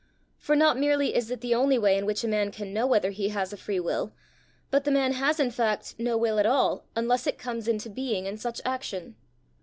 [0.39, 3.11] For not merely is it the only way in which a man can know whether
[3.11, 4.11] he has a free will,
[4.71, 8.25] but the man has in fact no will at all unless it comes into being
[8.25, 9.15] in such action."